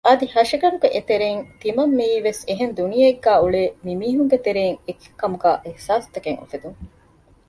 އަދި 0.07 0.25
ހަށިގަނޑުގެ 0.35 0.89
އެތެރެއިން 0.93 1.43
ތިމަން 1.61 1.93
މިއީވެސް 1.97 2.41
އެހެން 2.49 2.73
ދުނިޔެއެއްގައި 2.77 3.41
އުޅޭ 3.41 3.63
މި 3.85 3.91
މީހުންގެތެރެއިން 4.01 4.79
އެކެއްކަމުގެ 4.87 5.51
އިޙްސާސްތަކެއް 5.65 6.39
އުފެދުން 6.39 6.79